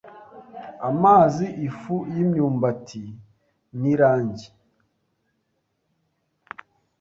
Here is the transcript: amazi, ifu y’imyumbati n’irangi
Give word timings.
amazi, 0.89 1.45
ifu 1.67 1.95
y’imyumbati 2.13 3.03
n’irangi 3.79 4.49